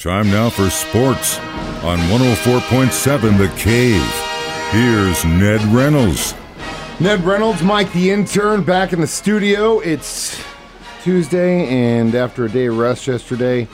Time 0.00 0.30
now 0.30 0.48
for 0.48 0.70
sports 0.70 1.38
on 1.84 1.98
104.7 2.08 3.36
The 3.36 3.48
Cave. 3.58 4.02
Here's 4.70 5.26
Ned 5.26 5.60
Reynolds. 5.74 6.34
Ned 6.98 7.22
Reynolds, 7.22 7.62
Mike 7.62 7.92
the 7.92 8.10
intern, 8.10 8.64
back 8.64 8.94
in 8.94 9.02
the 9.02 9.06
studio. 9.06 9.80
It's 9.80 10.42
Tuesday, 11.02 11.66
and 11.68 12.14
after 12.14 12.46
a 12.46 12.48
day 12.48 12.64
of 12.68 12.78
rest 12.78 13.06
yesterday, 13.08 13.68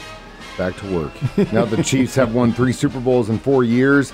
back 0.58 0.76
to 0.78 0.92
work. 0.92 1.12
now 1.52 1.64
the 1.64 1.80
Chiefs 1.84 2.16
have 2.16 2.34
won 2.34 2.52
three 2.52 2.72
Super 2.72 2.98
Bowls 2.98 3.30
in 3.30 3.38
four 3.38 3.62
years. 3.62 4.12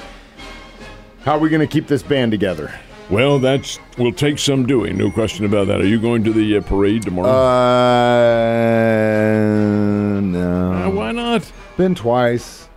How 1.24 1.36
are 1.36 1.38
we 1.38 1.48
going 1.48 1.66
to 1.66 1.66
keep 1.66 1.86
this 1.86 2.02
band 2.02 2.30
together? 2.30 2.78
Well, 3.08 3.38
that's 3.38 3.78
will 3.96 4.12
take 4.12 4.38
some 4.38 4.66
doing, 4.66 4.98
no 4.98 5.10
question 5.10 5.46
about 5.46 5.66
that. 5.68 5.80
Are 5.80 5.86
you 5.86 6.00
going 6.00 6.24
to 6.24 6.32
the 6.32 6.58
uh, 6.58 6.60
parade 6.60 7.02
tomorrow? 7.04 7.30
Uh, 7.30 8.91
Been 11.82 11.96
twice. 11.96 12.68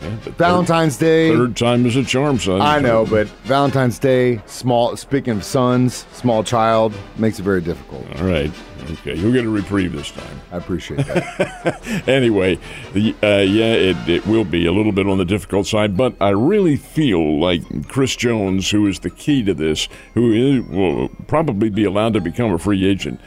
Yeah, 0.00 0.08
Valentine's 0.38 0.96
Day. 0.96 1.28
Third, 1.28 1.38
third 1.48 1.56
time 1.58 1.84
is 1.84 1.94
a 1.94 2.02
charm, 2.02 2.38
son. 2.38 2.62
I 2.62 2.78
know, 2.78 3.04
but 3.04 3.26
Valentine's 3.44 3.98
Day, 3.98 4.40
small. 4.46 4.96
Speaking 4.96 5.34
of 5.34 5.44
sons, 5.44 6.06
small 6.12 6.42
child 6.42 6.94
makes 7.18 7.38
it 7.38 7.42
very 7.42 7.60
difficult. 7.60 8.06
All 8.16 8.26
right. 8.26 8.50
Okay, 8.92 9.14
you'll 9.14 9.34
get 9.34 9.44
a 9.44 9.50
reprieve 9.50 9.92
this 9.92 10.10
time. 10.10 10.40
I 10.52 10.56
appreciate 10.56 11.04
that. 11.06 11.82
Anyway, 12.08 12.58
the, 12.94 13.14
uh, 13.22 13.42
yeah, 13.42 13.74
it, 13.74 14.08
it 14.08 14.26
will 14.26 14.46
be 14.46 14.64
a 14.64 14.72
little 14.72 14.92
bit 14.92 15.06
on 15.06 15.18
the 15.18 15.26
difficult 15.26 15.66
side, 15.66 15.94
but 15.94 16.14
I 16.18 16.30
really 16.30 16.76
feel 16.76 17.38
like 17.38 17.88
Chris 17.88 18.16
Jones, 18.16 18.70
who 18.70 18.86
is 18.86 19.00
the 19.00 19.10
key 19.10 19.42
to 19.42 19.52
this, 19.52 19.86
who 20.14 20.32
is, 20.32 20.64
will 20.70 21.10
probably 21.26 21.68
be 21.68 21.84
allowed 21.84 22.14
to 22.14 22.22
become 22.22 22.54
a 22.54 22.58
free 22.58 22.86
agent 22.86 23.20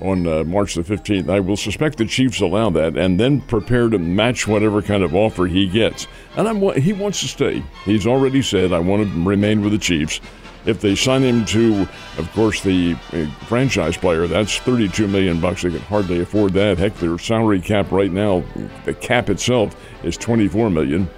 on 0.00 0.26
uh, 0.26 0.44
March 0.44 0.74
the 0.74 0.82
15th. 0.82 1.28
I 1.28 1.40
will 1.40 1.56
suspect 1.56 1.98
the 1.98 2.06
Chiefs 2.06 2.40
allow 2.40 2.70
that 2.70 2.96
and 2.96 3.18
then 3.18 3.40
prepare 3.42 3.88
to 3.88 3.98
match 3.98 4.46
whatever 4.46 4.82
kind 4.82 5.02
of 5.02 5.14
offer 5.14 5.46
he 5.46 5.68
gets. 5.68 6.06
And 6.36 6.48
I'm, 6.48 6.80
he 6.80 6.92
wants 6.92 7.20
to 7.20 7.28
stay. 7.28 7.62
He's 7.84 8.06
already 8.06 8.42
said, 8.42 8.72
I 8.72 8.78
want 8.78 9.08
to 9.08 9.24
remain 9.24 9.60
with 9.60 9.72
the 9.72 9.78
Chiefs. 9.78 10.20
If 10.66 10.80
they 10.80 10.94
sign 10.94 11.22
him 11.22 11.44
to, 11.46 11.86
of 12.16 12.32
course, 12.32 12.62
the 12.62 12.96
uh, 13.12 13.26
franchise 13.46 13.96
player, 13.98 14.26
that's 14.26 14.56
32 14.58 15.06
million 15.08 15.40
bucks. 15.40 15.62
They 15.62 15.70
can 15.70 15.80
hardly 15.80 16.20
afford 16.20 16.54
that. 16.54 16.78
Heck, 16.78 16.94
their 16.94 17.18
salary 17.18 17.60
cap 17.60 17.92
right 17.92 18.10
now, 18.10 18.42
the 18.86 18.94
cap 18.94 19.28
itself 19.28 19.76
is 20.02 20.16
24 20.16 20.70
million, 20.70 21.10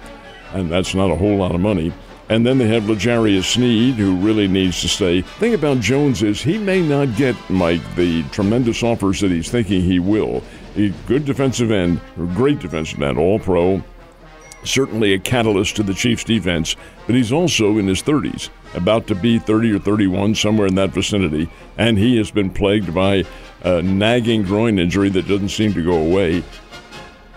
and 0.51 0.69
that's 0.69 0.93
not 0.93 1.11
a 1.11 1.15
whole 1.15 1.37
lot 1.37 1.55
of 1.55 1.61
money. 1.61 1.93
And 2.29 2.45
then 2.45 2.57
they 2.57 2.67
have 2.67 2.89
L'Jarius 2.89 3.45
Sneed, 3.45 3.95
who 3.95 4.15
really 4.17 4.47
needs 4.47 4.81
to 4.81 4.89
stay. 4.89 5.21
Thing 5.21 5.53
about 5.53 5.79
Jones 5.79 6.23
is 6.23 6.41
he 6.41 6.57
may 6.57 6.81
not 6.81 7.15
get 7.15 7.35
Mike 7.49 7.95
the 7.95 8.23
tremendous 8.31 8.83
offers 8.83 9.21
that 9.21 9.31
he's 9.31 9.49
thinking 9.49 9.81
he 9.81 9.99
will. 9.99 10.43
A 10.75 10.89
good 11.07 11.23
defensive 11.23 11.71
end, 11.71 12.01
great 12.35 12.59
defensive 12.59 13.01
end, 13.01 13.17
all 13.17 13.39
pro, 13.39 13.81
certainly 14.63 15.13
a 15.13 15.19
catalyst 15.19 15.75
to 15.77 15.83
the 15.83 15.93
Chiefs' 15.93 16.23
defense, 16.23 16.75
but 17.05 17.15
he's 17.15 17.31
also 17.31 17.77
in 17.77 17.87
his 17.87 18.03
30s, 18.03 18.49
about 18.73 19.07
to 19.07 19.15
be 19.15 19.39
30 19.39 19.73
or 19.73 19.79
31, 19.79 20.35
somewhere 20.35 20.67
in 20.67 20.75
that 20.75 20.89
vicinity, 20.89 21.49
and 21.77 21.97
he 21.97 22.17
has 22.17 22.29
been 22.29 22.49
plagued 22.49 22.93
by 22.93 23.23
a 23.63 23.81
nagging 23.81 24.43
groin 24.43 24.77
injury 24.77 25.09
that 25.09 25.27
doesn't 25.27 25.49
seem 25.49 25.73
to 25.73 25.83
go 25.83 25.93
away. 25.93 26.43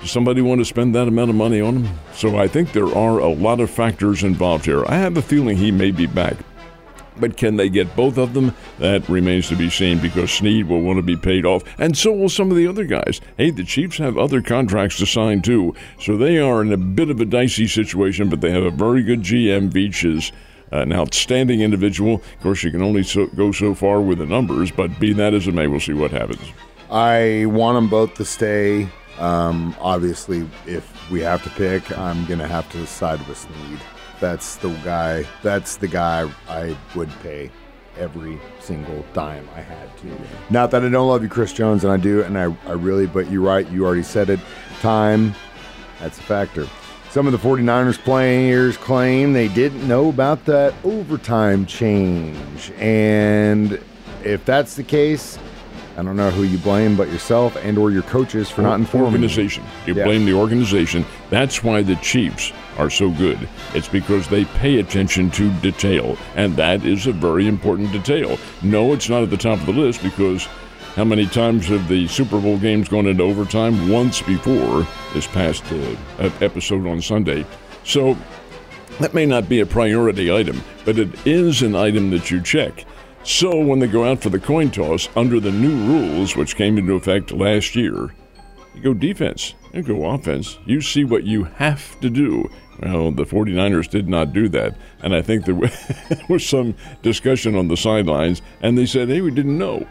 Does 0.01 0.11
somebody 0.11 0.41
want 0.41 0.61
to 0.61 0.65
spend 0.65 0.95
that 0.95 1.09
amount 1.09 1.29
of 1.29 1.37
money 1.37 1.61
on 1.61 1.85
him? 1.85 1.99
So 2.15 2.39
I 2.39 2.49
think 2.49 2.73
there 2.73 2.87
are 2.87 3.19
a 3.19 3.29
lot 3.29 3.61
of 3.61 3.71
factors 3.71 4.23
involved 4.23 4.65
here. 4.65 4.85
I 4.87 4.97
have 4.97 5.17
a 5.19 5.23
feeling 5.23 5.59
he 5.59 5.71
may 5.71 5.91
be 5.91 6.07
back. 6.07 6.37
But 7.19 7.37
can 7.37 7.57
they 7.57 7.69
get 7.69 7.95
both 7.95 8.17
of 8.17 8.33
them? 8.33 8.55
That 8.79 9.07
remains 9.11 9.49
to 9.49 9.57
be 9.57 9.69
seen 9.69 9.99
because 9.99 10.33
Sneed 10.33 10.69
will 10.69 10.81
want 10.81 10.97
to 10.97 11.03
be 11.03 11.17
paid 11.17 11.45
off, 11.45 11.63
and 11.79 11.97
so 11.99 12.13
will 12.13 12.31
some 12.31 12.51
of 12.51 12.57
the 12.57 12.67
other 12.67 12.85
guys. 12.85 13.21
Hey, 13.37 13.51
the 13.51 13.65
Chiefs 13.65 13.99
have 13.99 14.17
other 14.17 14.41
contracts 14.41 14.97
to 14.99 15.07
sign 15.07 15.43
too, 15.43 15.75
so 15.99 16.17
they 16.17 16.39
are 16.39 16.63
in 16.63 16.73
a 16.73 16.79
bit 16.79 17.11
of 17.11 17.21
a 17.21 17.27
dicey 17.27 17.67
situation, 17.67 18.31
but 18.31 18.41
they 18.41 18.51
have 18.53 18.63
a 18.63 18.71
very 18.71 19.03
good 19.03 19.21
GM. 19.21 19.71
Veach 19.71 20.03
is 20.03 20.33
an 20.71 20.95
outstanding 20.95 21.61
individual. 21.61 22.15
Of 22.15 22.41
course, 22.41 22.63
you 22.63 22.71
can 22.71 22.81
only 22.81 23.03
so, 23.03 23.27
go 23.27 23.53
so 23.53 23.75
far 23.75 24.01
with 24.01 24.17
the 24.17 24.27
numbers, 24.27 24.71
but 24.71 24.99
be 24.99 25.13
that 25.13 25.35
as 25.35 25.47
it 25.47 25.53
may, 25.53 25.67
we'll 25.67 25.81
see 25.81 25.93
what 25.93 26.13
happens. 26.13 26.41
I 26.91 27.45
want 27.47 27.77
them 27.77 27.89
both 27.89 28.15
to 28.15 28.25
stay. 28.25 28.89
Um, 29.21 29.77
obviously, 29.81 30.49
if 30.67 31.11
we 31.11 31.21
have 31.21 31.43
to 31.45 31.51
pick, 31.51 31.97
I'm 31.97 32.25
gonna 32.25 32.49
have 32.49 32.71
to 32.73 32.87
side 32.87 33.27
with 33.29 33.39
Sneed. 33.39 33.81
That's 34.19 34.57
the 34.57 34.71
guy. 34.85 35.27
That's 35.43 35.77
the 35.77 35.89
guy 35.89 36.31
I 36.49 36.77
would 36.95 37.11
pay 37.21 37.51
every 37.99 38.41
single 38.61 39.05
dime 39.13 39.49
I 39.55 39.61
had 39.61 39.97
to. 39.99 40.19
Not 40.49 40.71
that 40.71 40.85
I 40.85 40.89
don't 40.89 41.09
love 41.09 41.23
you, 41.23 41.29
Chris 41.29 41.53
Jones, 41.53 41.85
and 41.85 41.93
I 41.93 41.99
do, 41.99 42.23
and 42.23 42.39
I, 42.39 42.55
I 42.67 42.73
really. 42.73 43.07
But 43.07 43.31
you're 43.31 43.43
right. 43.43 43.69
You 43.71 43.85
already 43.85 44.03
said 44.03 44.31
it. 44.31 44.41
Time. 44.81 45.35
That's 46.01 46.19
a 46.19 46.23
factor. 46.23 46.67
Some 47.11 47.27
of 47.27 47.33
the 47.33 47.39
49ers 47.39 47.99
players 47.99 48.77
claim 48.77 49.33
they 49.33 49.49
didn't 49.49 49.87
know 49.87 50.09
about 50.09 50.45
that 50.45 50.73
overtime 50.85 51.67
change. 51.67 52.71
And 52.79 53.83
if 54.23 54.45
that's 54.45 54.77
the 54.77 54.85
case, 54.85 55.37
I 56.01 56.03
don't 56.03 56.17
know 56.17 56.31
who 56.31 56.45
you 56.45 56.57
blame 56.57 56.97
but 56.97 57.11
yourself 57.13 57.57
and 57.63 57.77
or 57.77 57.91
your 57.91 58.01
coaches 58.05 58.49
for 58.49 58.63
not 58.63 58.81
informing. 58.81 59.09
you. 59.11 59.13
organization. 59.19 59.63
You 59.87 59.95
Yeah. 59.95 60.05
blame 60.05 60.25
the 60.25 60.33
organization. 60.33 61.05
That's 61.29 61.63
why 61.63 61.83
the 61.83 61.97
Chiefs 61.97 62.53
are 62.79 62.89
so 62.89 63.11
good. 63.11 63.39
It's 63.75 63.87
because 63.87 64.27
they 64.27 64.47
pay 64.47 64.79
attention 64.79 65.31
to 65.33 65.51
detail, 65.61 66.17
and 66.37 66.57
that 66.57 66.87
is 66.87 67.07
a 67.07 67.13
very 67.13 67.47
important 67.47 67.93
detail. 67.93 68.39
No, 68.63 68.95
it's 68.95 69.11
not 69.11 69.23
at 69.25 69.29
the 69.29 69.37
top 69.37 69.61
of 69.61 69.67
the 69.67 69.73
list 69.79 70.03
because 70.03 70.49
how 70.97 71.05
many 71.05 71.27
times 71.27 71.67
have 71.69 71.87
the 71.87 72.09
Super 72.09 72.41
Bowl 72.41 72.57
games 72.57 72.89
gone 72.89 73.05
into 73.07 73.23
overtime? 73.23 73.91
Once 73.91 74.23
before 74.23 74.87
this 75.13 75.27
past 75.27 75.63
uh, 75.71 76.31
episode 76.41 76.87
on 76.87 77.03
Sunday. 77.03 77.45
So 77.85 78.17
that 79.01 79.13
may 79.13 79.27
not 79.27 79.51
be 79.51 79.61
a 79.61 79.67
priority 79.67 80.33
item, 80.33 80.63
but 80.87 80.99
it 80.99 81.11
is 81.27 81.61
an 81.61 81.77
item 81.77 82.09
that 82.13 82.31
you 82.31 82.41
check. 82.41 82.87
So 83.23 83.61
when 83.61 83.79
they 83.81 83.87
go 83.87 84.05
out 84.05 84.23
for 84.23 84.31
the 84.31 84.39
coin 84.39 84.71
toss 84.71 85.09
under 85.15 85.41
the 85.41 85.53
new 85.53 85.77
rules, 85.87 86.37
which 86.37 86.57
came 86.57 86.79
into 86.79 86.95
effect 86.95 87.33
last 87.33 87.77
year, 87.77 88.15
you 88.75 88.81
go 88.83 88.95
defense 88.95 89.55
and 89.73 89.85
go 89.85 90.07
offense. 90.07 90.59
You 90.65 90.81
see 90.81 91.05
what 91.05 91.25
you 91.25 91.45
have 91.45 92.01
to 92.01 92.09
do. 92.09 92.51
Well, 92.81 93.13
the 93.13 93.25
49ers 93.25 93.91
did 93.91 94.09
not 94.09 94.33
do 94.33 94.49
that. 94.51 94.75
And 95.03 95.15
I 95.15 95.21
think 95.21 95.45
there 95.45 95.55
was 96.29 96.47
some 96.47 96.75
discussion 97.03 97.57
on 97.57 97.69
the 97.69 97.77
sidelines, 97.77 98.41
and 98.63 98.77
they 98.77 98.87
said, 98.87 99.09
hey, 99.09 99.21
we 99.21 99.31
didn't 99.31 99.59
know. 99.59 99.87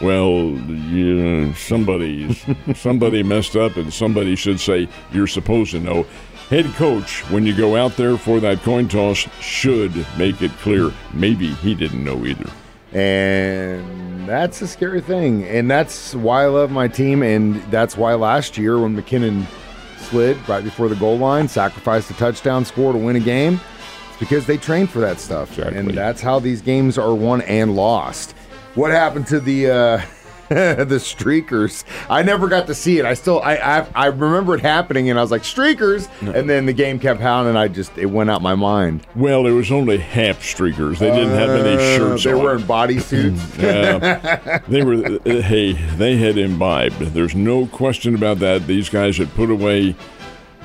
Well, 0.00 0.52
yeah, 0.68 1.52
somebody, 1.54 2.32
somebody 2.74 3.22
messed 3.22 3.56
up, 3.56 3.76
and 3.76 3.92
somebody 3.92 4.36
should 4.36 4.58
say, 4.58 4.88
you're 5.12 5.26
supposed 5.26 5.72
to 5.72 5.80
know. 5.80 6.06
Head 6.48 6.64
coach, 6.74 7.20
when 7.30 7.44
you 7.44 7.54
go 7.54 7.76
out 7.76 7.96
there 7.96 8.16
for 8.16 8.40
that 8.40 8.62
coin 8.62 8.88
toss, 8.88 9.18
should 9.40 9.94
make 10.16 10.40
it 10.40 10.50
clear. 10.62 10.90
Maybe 11.12 11.52
he 11.54 11.74
didn't 11.74 12.02
know 12.02 12.24
either. 12.24 12.50
And 12.92 14.28
that's 14.28 14.60
a 14.62 14.68
scary 14.68 15.00
thing. 15.00 15.44
And 15.44 15.70
that's 15.70 16.14
why 16.14 16.44
I 16.44 16.46
love 16.46 16.70
my 16.70 16.88
team. 16.88 17.22
And 17.22 17.56
that's 17.70 17.96
why 17.96 18.14
last 18.14 18.58
year, 18.58 18.78
when 18.78 18.96
McKinnon 18.96 19.46
slid 19.98 20.36
right 20.48 20.64
before 20.64 20.88
the 20.88 20.96
goal 20.96 21.18
line, 21.18 21.48
sacrificed 21.48 22.10
a 22.10 22.14
touchdown 22.14 22.64
score 22.64 22.92
to 22.92 22.98
win 22.98 23.16
a 23.16 23.20
game, 23.20 23.60
it's 24.08 24.18
because 24.18 24.46
they 24.46 24.56
trained 24.56 24.90
for 24.90 25.00
that 25.00 25.20
stuff. 25.20 25.50
Exactly. 25.50 25.78
And 25.78 25.90
that's 25.90 26.20
how 26.20 26.38
these 26.38 26.62
games 26.62 26.98
are 26.98 27.14
won 27.14 27.42
and 27.42 27.76
lost. 27.76 28.32
What 28.74 28.90
happened 28.90 29.26
to 29.28 29.40
the. 29.40 29.70
Uh, 29.70 30.00
the 30.88 30.96
streakers. 30.98 31.84
I 32.08 32.22
never 32.24 32.48
got 32.48 32.66
to 32.66 32.74
see 32.74 32.98
it. 32.98 33.04
I 33.04 33.14
still, 33.14 33.40
I, 33.40 33.54
I, 33.56 33.86
I 33.94 34.06
remember 34.06 34.56
it 34.56 34.60
happening, 34.60 35.08
and 35.08 35.16
I 35.18 35.22
was 35.22 35.30
like, 35.30 35.42
streakers, 35.42 36.08
and 36.34 36.50
then 36.50 36.66
the 36.66 36.72
game 36.72 36.98
kept 36.98 37.20
pounding. 37.20 37.56
I 37.56 37.68
just, 37.68 37.96
it 37.96 38.06
went 38.06 38.30
out 38.30 38.42
my 38.42 38.56
mind. 38.56 39.06
Well, 39.14 39.46
it 39.46 39.52
was 39.52 39.70
only 39.70 39.98
half 39.98 40.40
streakers. 40.42 40.98
They 40.98 41.10
didn't 41.10 41.38
have 41.38 41.50
any 41.50 41.76
Uh, 41.76 41.96
shirts 41.96 42.24
They 42.24 42.32
on. 42.32 42.38
were 42.38 42.44
wearing 42.44 42.62
bodysuits. 42.64 43.40
Yeah, 43.60 44.58
they 44.68 44.82
were. 44.82 45.04
uh, 45.04 45.40
Hey, 45.42 45.72
they 45.72 46.16
had 46.16 46.36
imbibed. 46.36 46.96
There's 47.00 47.34
no 47.36 47.66
question 47.66 48.14
about 48.16 48.40
that. 48.40 48.66
These 48.66 48.88
guys 48.88 49.16
had 49.18 49.32
put 49.34 49.50
away 49.50 49.94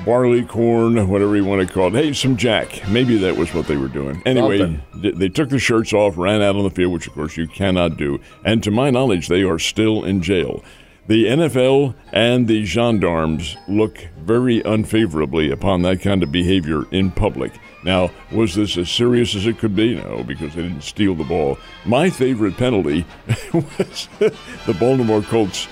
barley 0.06 0.44
corn, 0.44 1.08
whatever 1.08 1.36
you 1.36 1.44
want 1.44 1.68
to 1.68 1.74
call 1.74 1.88
it. 1.88 2.04
Hey, 2.04 2.14
some 2.14 2.38
Jack. 2.38 2.88
Maybe 2.88 3.18
that 3.18 3.36
was 3.36 3.54
what 3.54 3.68
they 3.68 3.76
were 3.78 3.88
doing. 3.88 4.22
Anyway, 4.26 4.60
Something. 4.60 5.18
they 5.18 5.30
took 5.30 5.50
the 5.50 5.60
shirts 5.60 5.94
off, 5.94 6.18
ran 6.18 6.42
out 6.42 6.56
on 6.56 6.64
the 6.64 6.70
field, 6.70 6.94
which 6.94 7.08
of 7.08 7.14
course 7.14 7.36
you 7.36 7.48
cannot 7.48 7.98
do. 7.98 8.20
And 8.44 8.64
to 8.64 8.72
my 8.72 8.90
knowledge, 8.92 9.28
they 9.28 9.44
are 9.44 9.60
still 9.60 10.04
in 10.06 10.22
jail. 10.22 10.64
The 11.08 11.26
NFL 11.26 11.94
and 12.12 12.48
the 12.48 12.66
gendarmes 12.66 13.56
look 13.68 14.08
very 14.18 14.62
unfavorably 14.64 15.52
upon 15.52 15.84
that 15.84 16.02
kind 16.02 16.24
of 16.24 16.32
behavior 16.32 16.84
in 16.92 17.12
public. 17.12 17.52
Now, 17.84 18.10
was 18.32 18.56
this 18.56 18.76
as 18.78 18.90
serious 18.90 19.36
as 19.36 19.46
it 19.46 19.60
could 19.60 19.76
be? 19.76 19.96
No, 19.96 20.24
because 20.24 20.56
they 20.56 20.64
didn't 20.64 20.82
steal 20.82 21.14
the 21.14 21.24
ball. 21.24 21.60
My 21.86 22.10
favorite 22.10 22.58
penalty 22.58 23.06
was 23.54 24.10
the 24.20 24.76
Baltimore 24.80 25.22
Colts 25.22 25.68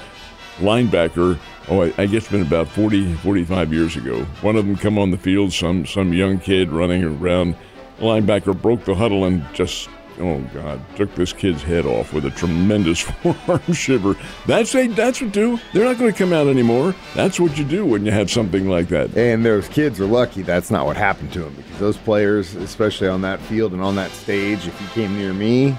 linebacker. 0.57 1.39
Oh, 1.69 1.83
I, 1.83 1.93
I 1.97 2.05
guess 2.05 2.23
it's 2.23 2.31
been 2.31 2.41
about 2.41 2.67
40, 2.67 3.13
45 3.15 3.73
years 3.73 3.95
ago. 3.95 4.23
One 4.41 4.55
of 4.55 4.65
them 4.65 4.75
come 4.75 4.97
on 4.97 5.11
the 5.11 5.17
field, 5.17 5.53
some 5.53 5.85
some 5.85 6.13
young 6.13 6.39
kid 6.39 6.71
running 6.71 7.03
around. 7.03 7.55
Linebacker 7.99 8.59
broke 8.59 8.83
the 8.85 8.95
huddle 8.95 9.25
and 9.25 9.45
just 9.53 9.89
oh 10.19 10.39
God, 10.53 10.81
took 10.95 11.13
this 11.15 11.33
kid's 11.33 11.63
head 11.63 11.85
off 11.85 12.13
with 12.13 12.25
a 12.25 12.31
tremendous 12.31 12.99
forearm 13.23 13.73
shiver. 13.73 14.15
That's 14.45 14.75
a, 14.75 14.87
that's 14.87 15.21
what 15.21 15.31
do. 15.31 15.59
They're 15.73 15.85
not 15.85 15.97
going 15.97 16.11
to 16.11 16.17
come 16.17 16.33
out 16.33 16.47
anymore. 16.47 16.95
That's 17.15 17.39
what 17.39 17.57
you 17.57 17.63
do 17.63 17.85
when 17.85 18.05
you 18.05 18.11
have 18.11 18.29
something 18.29 18.69
like 18.69 18.89
that. 18.89 19.15
And 19.17 19.45
those 19.45 19.67
kids 19.67 19.99
are 19.99 20.05
lucky 20.05 20.41
that's 20.41 20.71
not 20.71 20.85
what 20.85 20.97
happened 20.97 21.31
to 21.33 21.39
them 21.39 21.53
because 21.55 21.79
those 21.79 21.97
players, 21.97 22.55
especially 22.55 23.07
on 23.07 23.21
that 23.21 23.39
field 23.41 23.73
and 23.73 23.81
on 23.81 23.95
that 23.95 24.11
stage, 24.11 24.67
if 24.67 24.79
you 24.81 24.87
came 24.87 25.17
near 25.17 25.33
me, 25.33 25.77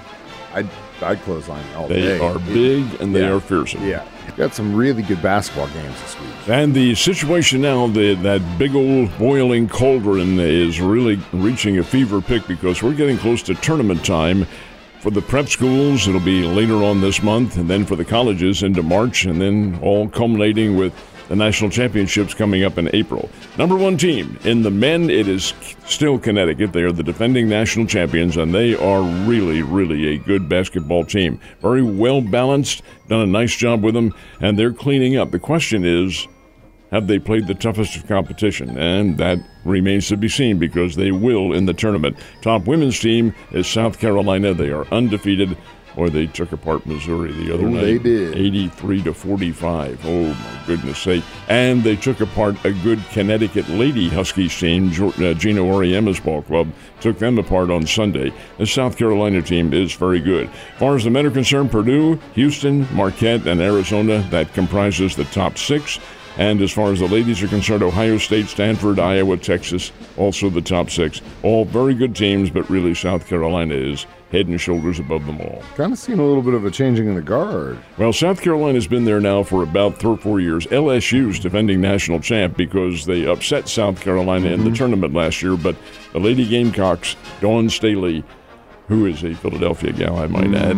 I'd 0.53 0.69
I'd 1.01 1.21
clothesline 1.23 1.63
all 1.75 1.87
They 1.87 2.01
day. 2.01 2.19
are 2.19 2.39
big 2.39 2.83
and 2.99 3.15
they 3.15 3.21
Yeah. 3.21 3.33
are 3.35 3.39
fearsome. 3.39 3.87
Yeah, 3.87 4.03
got 4.37 4.53
some 4.55 4.73
really 4.75 5.01
good 5.03 5.21
basketball 5.21 5.67
games 5.67 5.99
this 6.01 6.15
week. 6.19 6.29
And 6.47 6.73
the 6.73 6.95
situation 6.95 7.61
now, 7.61 7.87
the, 7.87 8.15
that 8.15 8.41
big 8.57 8.75
old 8.75 9.15
boiling 9.17 9.67
cauldron 9.67 10.39
is 10.39 10.79
really 10.79 11.19
reaching 11.33 11.77
a 11.79 11.83
fever 11.83 12.21
pitch 12.21 12.43
because 12.47 12.81
we're 12.81 12.93
getting 12.93 13.17
close 13.17 13.41
to 13.43 13.55
tournament 13.55 14.05
time. 14.05 14.45
For 15.01 15.11
the 15.11 15.21
prep 15.21 15.49
schools, 15.49 16.07
it'll 16.07 16.19
be 16.19 16.43
later 16.43 16.75
on 16.83 16.99
this 17.01 17.21
month, 17.21 17.57
and 17.57 17.69
then 17.69 17.85
for 17.85 17.95
the 17.95 18.05
colleges 18.05 18.63
into 18.63 18.81
March, 18.81 19.25
and 19.25 19.39
then 19.39 19.77
all 19.83 20.07
culminating 20.09 20.75
with 20.75 20.93
the 21.27 21.35
national 21.35 21.69
championships 21.69 22.33
coming 22.33 22.63
up 22.63 22.77
in 22.77 22.89
April. 22.93 23.29
Number 23.57 23.75
one 23.75 23.97
team 23.97 24.37
in 24.43 24.61
the 24.61 24.71
men, 24.71 25.09
it 25.09 25.27
is 25.27 25.53
still 25.85 26.19
Connecticut. 26.19 26.73
They 26.73 26.83
are 26.83 26.91
the 26.91 27.03
defending 27.03 27.49
national 27.49 27.87
champions, 27.87 28.37
and 28.37 28.53
they 28.53 28.75
are 28.75 29.01
really, 29.27 29.61
really 29.61 30.15
a 30.15 30.17
good 30.17 30.47
basketball 30.47 31.05
team. 31.05 31.39
Very 31.61 31.81
well 31.83 32.21
balanced, 32.21 32.83
done 33.07 33.21
a 33.21 33.25
nice 33.25 33.55
job 33.55 33.83
with 33.83 33.93
them, 33.93 34.13
and 34.41 34.57
they're 34.57 34.73
cleaning 34.73 35.17
up. 35.17 35.31
The 35.31 35.39
question 35.39 35.83
is, 35.85 36.27
have 36.91 37.07
they 37.07 37.19
played 37.19 37.47
the 37.47 37.55
toughest 37.55 37.97
of 37.97 38.07
competition? 38.07 38.77
And 38.77 39.17
that 39.17 39.39
remains 39.65 40.07
to 40.09 40.17
be 40.17 40.29
seen 40.29 40.59
because 40.59 40.95
they 40.95 41.11
will 41.11 41.51
in 41.51 41.65
the 41.65 41.73
tournament. 41.73 42.17
Top 42.41 42.67
women's 42.67 42.99
team 42.99 43.33
is 43.51 43.67
South 43.67 43.99
Carolina. 43.99 44.53
They 44.53 44.69
are 44.69 44.87
undefeated, 44.93 45.57
or 45.95 46.09
they 46.09 46.27
took 46.27 46.51
apart 46.51 46.85
Missouri 46.85 47.31
the 47.31 47.53
other 47.53 47.65
Oh, 47.65 47.69
night. 47.69 47.81
they 47.81 47.97
did. 47.97 48.35
83 48.35 49.01
to 49.03 49.13
45. 49.13 49.99
Oh, 50.05 50.23
my 50.29 50.35
goodness 50.67 50.97
sake. 50.99 51.23
And 51.47 51.83
they 51.83 51.95
took 51.95 52.21
apart 52.21 52.55
a 52.65 52.71
good 52.71 52.99
Connecticut 53.11 53.67
Lady 53.69 54.09
Huskies 54.09 54.57
team, 54.57 54.87
uh, 54.89 55.33
Geno 55.33 55.65
Auriemma's 55.71 56.19
ball 56.19 56.41
club, 56.41 56.69
took 57.01 57.19
them 57.19 57.37
apart 57.37 57.69
on 57.69 57.85
Sunday. 57.85 58.33
The 58.57 58.65
South 58.65 58.97
Carolina 58.97 59.41
team 59.41 59.73
is 59.73 59.93
very 59.93 60.19
good. 60.19 60.47
As 60.47 60.79
far 60.79 60.95
as 60.95 61.03
the 61.03 61.09
men 61.09 61.25
are 61.25 61.31
concerned, 61.31 61.71
Purdue, 61.71 62.19
Houston, 62.33 62.87
Marquette, 62.93 63.47
and 63.47 63.61
Arizona, 63.61 64.25
that 64.31 64.53
comprises 64.53 65.15
the 65.15 65.25
top 65.25 65.57
six. 65.57 65.99
And 66.37 66.61
as 66.61 66.71
far 66.71 66.91
as 66.91 66.99
the 66.99 67.07
ladies 67.07 67.41
are 67.41 67.47
concerned, 67.47 67.81
Ohio 67.81 68.17
State, 68.17 68.47
Stanford, 68.47 68.99
Iowa, 68.99 69.37
Texas, 69.37 69.91
also 70.17 70.49
the 70.49 70.61
top 70.61 70.89
six. 70.89 71.21
All 71.43 71.63
very 71.63 71.93
good 71.93 72.13
teams, 72.15 72.49
but 72.49 72.69
really 72.69 72.93
South 72.93 73.25
Carolina 73.27 73.73
is 73.73 74.05
head 74.31 74.47
and 74.47 74.59
shoulders 74.59 74.99
above 74.99 75.25
them 75.25 75.39
all. 75.39 75.63
Kind 75.75 75.93
of 75.93 75.99
seen 75.99 76.19
a 76.19 76.25
little 76.25 76.41
bit 76.41 76.53
of 76.53 76.65
a 76.65 76.71
changing 76.71 77.07
in 77.07 77.15
the 77.15 77.21
guard. 77.21 77.77
Well, 77.97 78.11
South 78.11 78.41
Carolina's 78.41 78.87
been 78.87 79.05
there 79.05 79.21
now 79.21 79.43
for 79.43 79.63
about 79.63 79.97
three 79.97 80.11
or 80.11 80.17
four 80.17 80.41
years. 80.41 80.65
LSU's 80.67 81.39
defending 81.39 81.79
national 81.79 82.19
champ 82.19 82.57
because 82.57 83.05
they 83.05 83.25
upset 83.25 83.69
South 83.69 84.01
Carolina 84.01 84.49
in 84.49 84.65
the 84.65 84.71
tournament 84.75 85.13
last 85.13 85.41
year. 85.41 85.55
But 85.55 85.77
the 86.11 86.19
Lady 86.19 86.45
Gamecocks, 86.45 87.15
Dawn 87.39 87.69
Staley, 87.69 88.25
who 88.89 89.05
is 89.05 89.23
a 89.23 89.33
Philadelphia 89.35 89.93
gal, 89.93 90.17
I 90.17 90.27
might 90.27 90.53
add, 90.53 90.75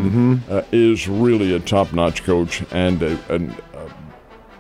uh, 0.52 0.62
is 0.72 1.08
really 1.08 1.56
a 1.56 1.60
top-notch 1.60 2.24
coach 2.24 2.64
and 2.72 3.02
a, 3.02 3.34
an- 3.34 3.56
a 3.74 3.90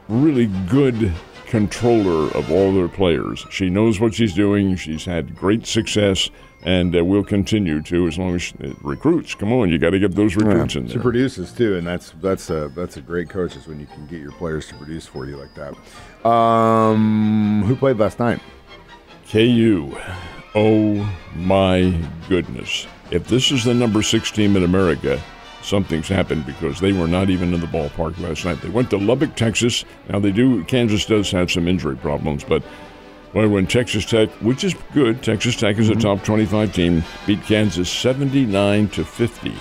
really 0.07 0.47
good 0.69 1.13
controller 1.47 2.29
of 2.35 2.51
all 2.51 2.73
their 2.73 2.87
players. 2.87 3.45
She 3.49 3.69
knows 3.69 3.99
what 3.99 4.13
she's 4.13 4.33
doing. 4.33 4.75
She's 4.75 5.05
had 5.05 5.35
great 5.35 5.65
success. 5.65 6.29
And 6.63 6.97
uh, 6.97 7.05
will 7.05 7.23
continue 7.23 7.83
to 7.83 8.07
as 8.07 8.17
long 8.17 8.33
as 8.33 8.41
she, 8.41 8.55
uh, 8.61 8.73
recruits. 8.81 9.35
Come 9.35 9.53
on, 9.53 9.69
you 9.69 9.77
got 9.77 9.91
to 9.91 9.99
get 9.99 10.15
those 10.15 10.35
recruits 10.35 10.75
in 10.75 10.87
there. 10.87 10.93
She 10.93 10.99
produces 10.99 11.53
too, 11.53 11.75
and 11.75 11.85
that's 11.85 12.11
that's 12.19 12.49
a 12.49 12.69
that's 12.69 12.97
a 12.97 13.01
great 13.01 13.29
coach 13.29 13.55
is 13.55 13.67
when 13.67 13.79
you 13.79 13.85
can 13.85 14.07
get 14.07 14.19
your 14.19 14.31
players 14.31 14.67
to 14.69 14.75
produce 14.75 15.05
for 15.05 15.27
you 15.27 15.37
like 15.37 15.53
that. 15.53 16.27
Um, 16.27 17.63
who 17.63 17.75
played 17.75 17.99
last 17.99 18.17
night? 18.17 18.41
KU. 19.29 19.95
Oh 20.55 21.15
my 21.35 21.95
goodness. 22.27 22.87
If 23.11 23.27
this 23.27 23.51
is 23.51 23.63
the 23.63 23.75
number 23.75 24.01
six 24.01 24.31
team 24.31 24.57
in 24.57 24.63
America, 24.63 25.21
something's 25.67 26.07
happened 26.07 26.45
because 26.45 26.79
they 26.79 26.93
were 26.93 27.07
not 27.07 27.29
even 27.29 27.53
in 27.53 27.59
the 27.59 27.67
ballpark 27.67 28.17
last 28.19 28.45
night. 28.45 28.61
They 28.61 28.69
went 28.69 28.89
to 28.91 28.97
Lubbock, 28.97 29.35
Texas. 29.35 29.85
Now 30.09 30.19
they 30.19 30.31
do 30.31 30.63
Kansas 30.65 31.05
does 31.05 31.29
have 31.31 31.51
some 31.51 31.67
injury 31.67 31.97
problems, 31.97 32.43
but 32.43 32.63
well, 33.33 33.49
when 33.49 33.67
Texas 33.67 34.05
Tech, 34.05 34.29
which 34.41 34.63
is 34.63 34.73
good, 34.93 35.21
Texas 35.21 35.55
Tech 35.55 35.77
is 35.77 35.89
a 35.89 35.91
mm-hmm. 35.91 36.01
top 36.01 36.23
25 36.23 36.73
team, 36.73 37.03
beat 37.25 37.43
Kansas 37.43 37.89
79 37.89 38.87
to 38.89 39.03
50. 39.03 39.51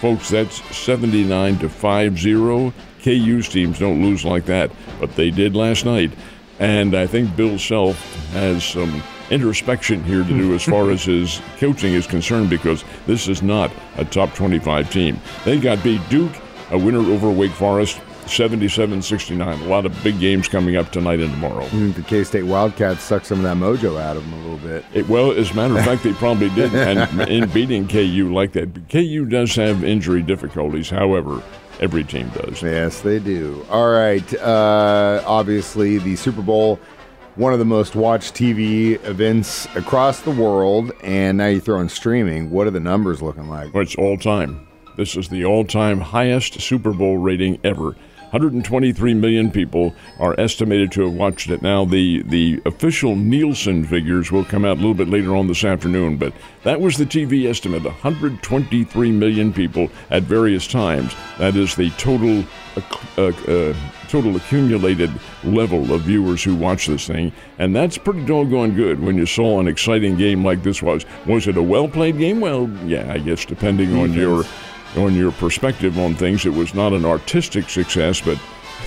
Folks, 0.00 0.30
that's 0.30 0.62
79 0.76 1.58
to 1.58 1.68
5-0. 1.68 2.72
KU's 3.02 3.48
teams 3.48 3.78
don't 3.78 4.02
lose 4.02 4.24
like 4.24 4.46
that, 4.46 4.70
but 4.98 5.14
they 5.14 5.30
did 5.30 5.54
last 5.54 5.84
night. 5.84 6.12
And 6.58 6.94
I 6.94 7.06
think 7.06 7.36
Bill 7.36 7.58
Self 7.58 7.98
has 8.32 8.64
some 8.64 9.02
introspection 9.30 10.02
here 10.04 10.22
to 10.22 10.28
do 10.28 10.54
as 10.54 10.62
far 10.74 10.90
as 10.90 11.04
his 11.04 11.40
coaching 11.58 11.94
is 11.94 12.06
concerned 12.06 12.50
because 12.50 12.84
this 13.06 13.28
is 13.28 13.42
not 13.42 13.70
a 13.96 14.04
top 14.04 14.34
25 14.34 14.90
team. 14.90 15.20
They 15.44 15.58
got 15.58 15.82
beat 15.82 16.00
Duke, 16.08 16.32
a 16.70 16.78
winner 16.78 16.98
over 16.98 17.30
Wake 17.30 17.52
Forest, 17.52 18.00
77-69. 18.26 19.60
A 19.62 19.64
lot 19.64 19.86
of 19.86 20.02
big 20.02 20.18
games 20.18 20.48
coming 20.48 20.76
up 20.76 20.90
tonight 20.90 21.20
and 21.20 21.30
tomorrow. 21.30 21.64
I 21.64 21.68
think 21.68 21.96
the 21.96 22.02
K 22.02 22.24
State 22.24 22.44
Wildcats 22.44 23.02
sucked 23.02 23.26
some 23.26 23.38
of 23.38 23.44
that 23.44 23.56
mojo 23.56 24.00
out 24.00 24.16
of 24.16 24.24
them 24.24 24.32
a 24.32 24.42
little 24.42 24.58
bit. 24.58 24.84
It, 24.94 25.08
well, 25.08 25.32
as 25.32 25.50
a 25.50 25.54
matter 25.54 25.78
of 25.78 25.84
fact, 25.84 26.02
they 26.02 26.12
probably 26.14 26.48
did. 26.50 26.74
And 26.84 27.20
in 27.28 27.48
beating 27.50 27.88
KU 27.88 28.32
like 28.32 28.52
that, 28.52 28.88
KU 28.88 29.24
does 29.26 29.54
have 29.56 29.84
injury 29.84 30.22
difficulties. 30.22 30.90
However, 30.90 31.42
every 31.80 32.04
team 32.04 32.28
does. 32.30 32.62
Yes, 32.62 33.00
they 33.00 33.18
do. 33.18 33.64
All 33.70 33.90
right. 33.90 34.34
Uh, 34.34 35.22
obviously, 35.26 35.98
the 35.98 36.16
Super 36.16 36.42
Bowl, 36.42 36.78
one 37.36 37.52
of 37.52 37.58
the 37.58 37.64
most 37.64 37.96
watched 37.96 38.34
TV 38.34 39.02
events 39.04 39.66
across 39.74 40.20
the 40.20 40.30
world, 40.30 40.92
and 41.02 41.38
now 41.38 41.46
you 41.46 41.60
throw 41.60 41.80
in 41.80 41.88
streaming. 41.88 42.50
What 42.50 42.66
are 42.66 42.70
the 42.70 42.80
numbers 42.80 43.20
looking 43.20 43.48
like? 43.48 43.74
Well, 43.74 43.82
it's 43.82 43.96
all 43.96 44.16
time. 44.16 44.66
This 44.96 45.16
is 45.16 45.28
the 45.28 45.44
all 45.44 45.64
time 45.64 46.00
highest 46.00 46.60
Super 46.60 46.92
Bowl 46.92 47.18
rating 47.18 47.58
ever. 47.64 47.96
123 48.34 49.14
million 49.14 49.48
people 49.48 49.94
are 50.18 50.34
estimated 50.40 50.90
to 50.90 51.02
have 51.02 51.12
watched 51.12 51.50
it. 51.50 51.62
Now, 51.62 51.84
the, 51.84 52.20
the 52.24 52.60
official 52.66 53.14
Nielsen 53.14 53.84
figures 53.84 54.32
will 54.32 54.44
come 54.44 54.64
out 54.64 54.72
a 54.72 54.80
little 54.80 54.92
bit 54.92 55.08
later 55.08 55.36
on 55.36 55.46
this 55.46 55.62
afternoon, 55.62 56.16
but 56.16 56.32
that 56.64 56.80
was 56.80 56.96
the 56.96 57.06
TV 57.06 57.48
estimate 57.48 57.84
123 57.84 59.12
million 59.12 59.52
people 59.52 59.88
at 60.10 60.24
various 60.24 60.66
times. 60.66 61.14
That 61.38 61.54
is 61.54 61.76
the 61.76 61.90
total, 61.90 62.44
uh, 63.16 63.22
uh, 63.22 63.72
total 64.08 64.34
accumulated 64.34 65.12
level 65.44 65.92
of 65.92 66.00
viewers 66.00 66.42
who 66.42 66.56
watch 66.56 66.88
this 66.88 67.06
thing, 67.06 67.30
and 67.60 67.74
that's 67.74 67.96
pretty 67.96 68.24
doggone 68.26 68.74
good 68.74 68.98
when 68.98 69.16
you 69.16 69.26
saw 69.26 69.60
an 69.60 69.68
exciting 69.68 70.16
game 70.16 70.44
like 70.44 70.64
this 70.64 70.82
was. 70.82 71.06
Was 71.26 71.46
it 71.46 71.56
a 71.56 71.62
well 71.62 71.86
played 71.86 72.18
game? 72.18 72.40
Well, 72.40 72.68
yeah, 72.84 73.12
I 73.12 73.18
guess 73.18 73.44
depending 73.44 73.96
on 73.96 74.12
your 74.12 74.42
on 74.96 75.14
your 75.14 75.32
perspective 75.32 75.98
on 75.98 76.14
things, 76.14 76.46
it 76.46 76.52
was 76.52 76.74
not 76.74 76.92
an 76.92 77.04
artistic 77.04 77.68
success, 77.68 78.20
but 78.20 78.38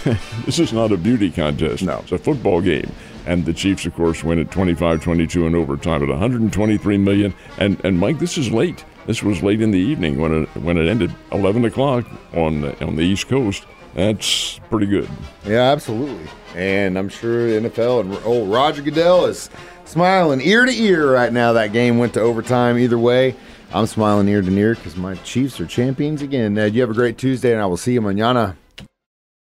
this 0.46 0.60
is 0.60 0.74
not 0.74 0.92
a 0.92 0.98
beauty 0.98 1.32
contest. 1.32 1.84
No. 1.84 2.00
It's 2.00 2.12
a 2.12 2.18
football 2.18 2.62
game. 2.62 2.92
And 3.26 3.46
the 3.46 3.54
Chiefs, 3.54 3.86
of 3.86 3.94
course, 3.94 4.24
win 4.24 4.40
at 4.40 4.50
25-22 4.50 5.48
in 5.48 5.56
overtime 5.56 6.02
at 6.02 6.10
123 6.10 6.98
million. 6.98 7.34
And 7.58 7.84
and 7.84 8.00
Mike, 8.00 8.20
this 8.20 8.38
is 8.38 8.52
late. 8.52 8.86
This 9.06 9.22
was 9.22 9.44
late 9.44 9.62
in 9.62 9.72
the 9.72 9.80
evening 9.80 10.20
when 10.20 10.44
it 10.44 10.50
when 10.62 10.78
it 10.78 10.88
ended 10.88 11.14
11 11.34 11.66
o'clock 11.66 12.06
on 12.34 12.64
on 12.82 12.96
the 12.96 13.04
East 13.04 13.28
Coast. 13.28 13.66
That's 13.96 14.60
pretty 14.70 14.86
good. 14.86 15.10
Yeah, 15.46 15.72
absolutely. 15.72 16.30
And 16.56 16.98
I'm 16.98 17.10
sure 17.10 17.48
NFL 17.48 18.02
and 18.02 18.26
old 18.26 18.50
Roger 18.50 18.82
Goodell 18.82 19.26
is 19.26 19.50
smiling 19.86 20.40
ear 20.42 20.66
to 20.66 20.72
ear 20.72 21.12
right 21.12 21.34
now. 21.34 21.54
That 21.54 21.74
game 21.74 21.98
went 21.98 22.14
to 22.14 22.22
overtime 22.22 22.78
either 22.78 22.98
way. 22.98 23.36
I'm 23.74 23.86
smiling 23.86 24.28
ear 24.30 24.42
to 24.42 24.52
ear 24.52 24.76
because 24.76 24.96
my 24.96 25.16
Chiefs 25.16 25.60
are 25.60 25.66
champions 25.66 26.22
again. 26.22 26.54
Ned, 26.54 26.74
you 26.74 26.82
have 26.82 26.90
a 26.90 26.94
great 26.94 27.18
Tuesday, 27.18 27.52
and 27.52 27.62
I 27.62 27.66
will 27.66 27.78
see 27.78 27.94
you 27.94 28.02
mañana. 28.02 28.56